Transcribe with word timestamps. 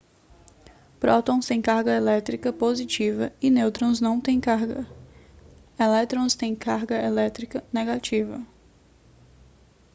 prótons 0.99 1.45
têm 1.45 1.61
carga 1.61 1.91
elétrica 1.95 2.51
positiva 2.51 3.31
e 3.39 3.51
nêutrons 3.51 4.01
não 4.01 4.19
têm 4.19 4.39
carga 4.41 4.83
elétrons 5.79 6.33
têm 6.33 6.55
carga 6.55 6.95
elétrica 6.99 7.63
negativa 7.71 8.41